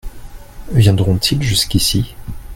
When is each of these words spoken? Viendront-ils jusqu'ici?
Viendront-ils 0.71 1.43
jusqu'ici? 1.43 2.15